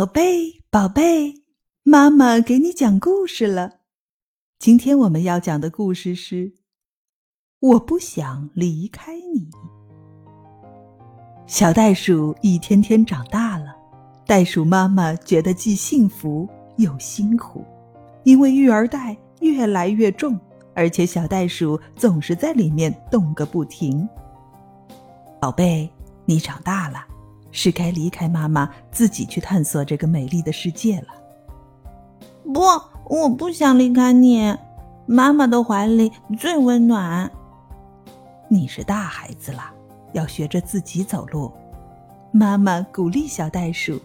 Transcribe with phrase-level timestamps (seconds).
[0.00, 1.42] 宝贝，宝贝，
[1.82, 3.80] 妈妈给你讲故事了。
[4.58, 6.36] 今天我们要讲的故事是
[7.60, 9.40] 《我不想离开你》。
[11.46, 13.76] 小袋鼠一天天长大了，
[14.26, 16.48] 袋鼠妈妈觉得既幸福
[16.78, 17.62] 又辛苦，
[18.24, 20.40] 因为育儿袋越来越重，
[20.74, 24.08] 而且小袋鼠总是在里面动个不停。
[25.38, 25.86] 宝贝，
[26.24, 27.04] 你长大了。
[27.52, 31.08] 是该离开妈妈，自己去探索这个美丽的世界了。
[32.52, 32.62] 不，
[33.08, 34.56] 我不想离开你，
[35.06, 37.30] 妈妈的怀里最温暖。
[38.48, 39.72] 你是大孩子了，
[40.12, 41.52] 要学着自己走路。
[42.32, 44.00] 妈妈鼓励小袋鼠。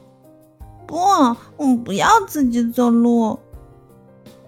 [0.88, 0.98] 不，
[1.58, 3.38] 我不要自己走路。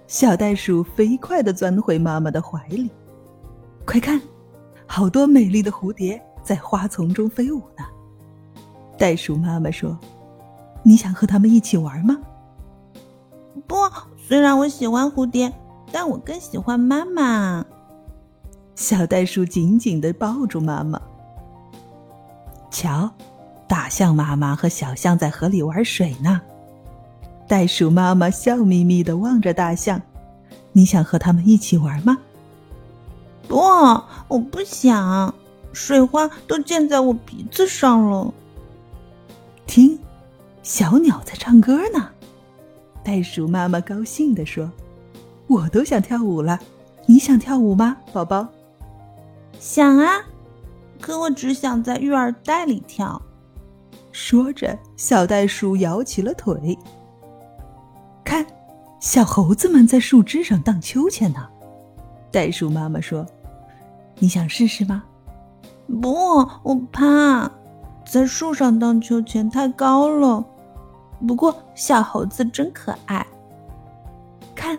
[0.08, 2.90] 小袋鼠飞快地钻回妈妈的怀里。
[3.86, 4.22] 快看，
[4.86, 7.84] 好多美丽的蝴蝶在花丛中飞舞呢。
[8.98, 9.98] 袋鼠妈妈说
[10.84, 12.18] ：“你想和他们一起玩吗
[13.68, 13.76] ？”“不，
[14.18, 15.54] 虽然我喜欢蝴蝶，
[15.92, 17.66] 但我更喜欢妈妈。”
[18.76, 21.02] 小袋鼠紧紧的抱住妈妈。
[22.70, 23.10] 瞧，
[23.68, 26.42] 大象妈妈和小象在河里玩水呢。
[27.48, 30.02] 袋鼠妈妈笑眯眯的望着大象
[30.74, 32.18] ：“你想和他们一起玩吗
[33.48, 33.58] ？”“不，
[34.28, 35.34] 我不想，
[35.72, 38.34] 水花都溅在我鼻子上了。”
[39.68, 40.00] 听，
[40.64, 42.10] 小鸟在唱歌呢。
[43.04, 44.72] 袋鼠妈妈高兴地说
[45.48, 46.58] ：“我都想跳舞了，
[47.06, 48.48] 你想跳舞吗，宝宝
[49.60, 50.24] ？”“想啊，
[51.00, 53.22] 可我只想在育儿袋里跳。”
[54.12, 56.78] 说着，小袋鼠摇起了腿。
[58.24, 58.46] 看，
[59.00, 61.48] 小猴子们在树枝上荡秋千呢。
[62.32, 63.26] 袋鼠妈妈说
[64.20, 65.04] ：“你想试试吗
[66.02, 66.12] ？”“不，
[66.64, 67.52] 我怕。”
[68.10, 70.44] 在树上荡秋千太高了，
[71.28, 73.26] 不过小猴子真可爱。
[74.56, 74.78] 看，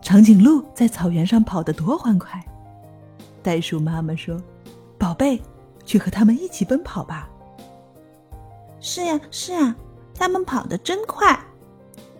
[0.00, 2.40] 长颈鹿在草原上跑得多欢快。
[3.42, 4.40] 袋鼠妈妈说
[4.96, 5.42] ：“宝贝，
[5.84, 7.28] 去和他们一起奔跑吧。”
[8.80, 9.74] 是呀，是呀，
[10.14, 11.36] 他们跑得真快。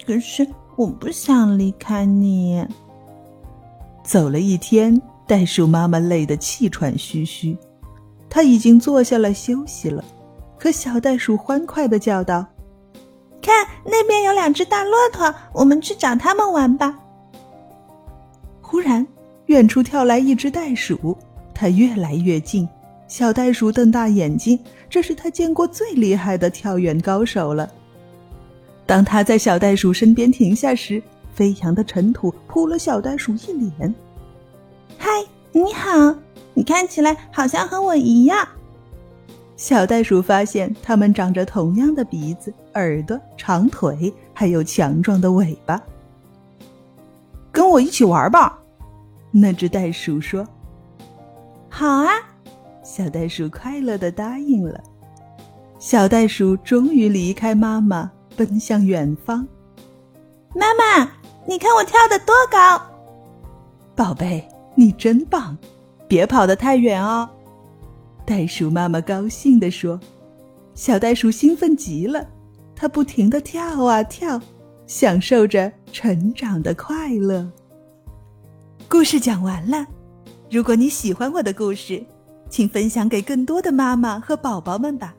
[0.04, 2.66] 可是我不想离开你。
[4.02, 7.56] 走了一天，袋鼠妈妈累得气喘吁吁，
[8.28, 10.04] 她已经坐下来休息了。
[10.66, 12.44] 可小袋鼠欢快的叫道
[13.40, 16.92] ：“看，那边有两只大骆驼，我们去找他们玩吧。”
[18.60, 19.06] 忽然，
[19.44, 21.16] 远处跳来一只袋鼠，
[21.54, 22.68] 它越来越近。
[23.06, 24.58] 小袋鼠瞪大眼睛，
[24.90, 27.70] 这是它见过最厉害的跳远高手了。
[28.86, 31.00] 当它在小袋鼠身边停下时，
[31.32, 33.94] 飞扬的尘土扑了小袋鼠一脸。
[34.98, 35.10] “嗨，
[35.52, 36.12] 你好，
[36.54, 38.44] 你看起来好像和我一样。”
[39.56, 45.82] 小袋鼠发现，它们长着同样的鼻子、耳朵、长腿，还有强壮的尾巴。
[47.50, 48.58] 跟我一起玩吧，
[49.30, 50.46] 那只袋鼠说。
[51.70, 52.10] 好啊，
[52.82, 54.78] 小袋鼠快乐的答应了。
[55.78, 59.46] 小袋鼠终于离开妈妈，奔向远方。
[60.54, 61.10] 妈妈，
[61.46, 62.80] 你看我跳得多高！
[63.94, 65.56] 宝贝，你真棒，
[66.06, 67.28] 别跑得太远哦。
[68.26, 69.98] 袋鼠妈妈高兴地说
[70.74, 72.28] ：“小袋鼠兴奋极了，
[72.74, 74.42] 它不停地跳啊跳，
[74.88, 77.48] 享受着成长的快乐。”
[78.90, 79.86] 故事讲完了，
[80.50, 82.04] 如果你喜欢我的故事，
[82.50, 85.14] 请分享给更多的妈妈和宝宝们吧。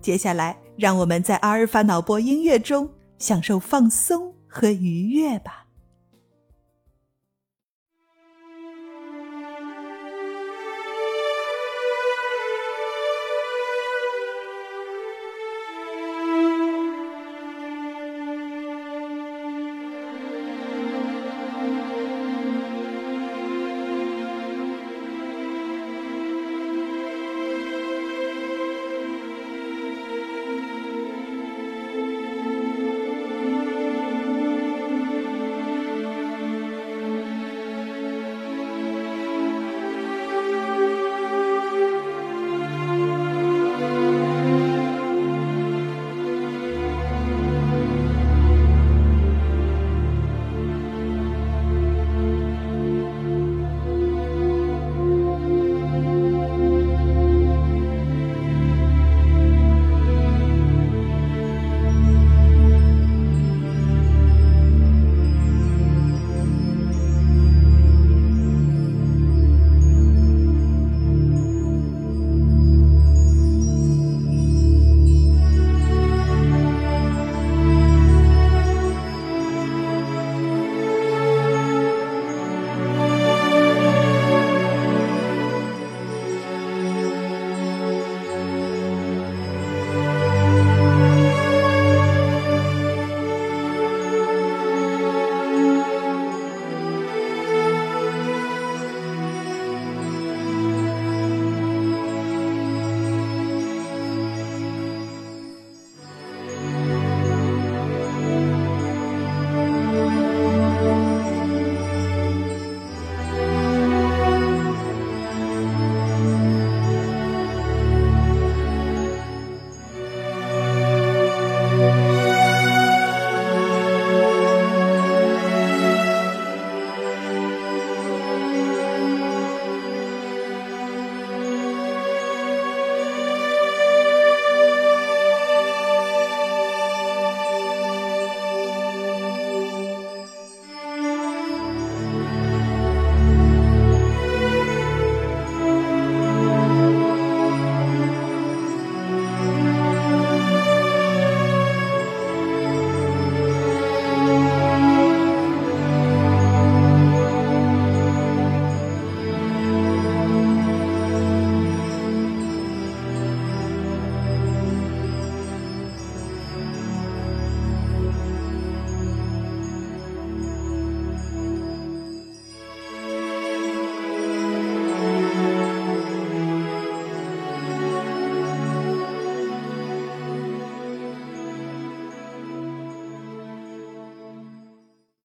[0.00, 5.61] 接下来，让我们在阿尔法脑波音乐中享受放松和愉悦吧。